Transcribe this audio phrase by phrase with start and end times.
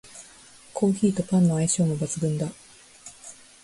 [0.73, 2.47] コーヒーとパンの相性も抜群だ